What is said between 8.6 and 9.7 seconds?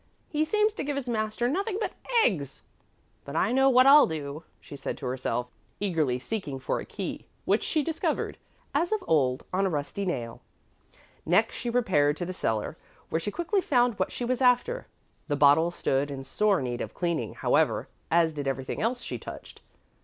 as of old, on a